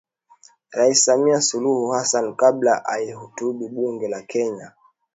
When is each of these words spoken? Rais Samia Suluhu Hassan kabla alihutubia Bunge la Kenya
Rais 0.71 0.95
Samia 1.05 1.41
Suluhu 1.41 1.91
Hassan 1.93 2.35
kabla 2.35 2.85
alihutubia 2.85 3.69
Bunge 3.69 4.07
la 4.07 4.21
Kenya 4.21 4.73